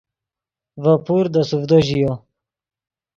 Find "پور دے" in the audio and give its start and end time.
1.05-1.41